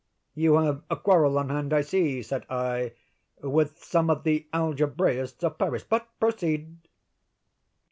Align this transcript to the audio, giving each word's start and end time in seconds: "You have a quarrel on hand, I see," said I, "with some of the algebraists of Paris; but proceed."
"You 0.33 0.55
have 0.55 0.81
a 0.89 0.95
quarrel 0.97 1.37
on 1.37 1.49
hand, 1.49 1.73
I 1.73 1.81
see," 1.81 2.23
said 2.23 2.47
I, 2.49 2.93
"with 3.43 3.77
some 3.83 4.09
of 4.09 4.23
the 4.23 4.47
algebraists 4.51 5.43
of 5.43 5.59
Paris; 5.59 5.83
but 5.83 6.09
proceed." 6.19 6.75